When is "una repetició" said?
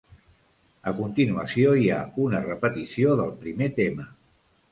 2.25-3.13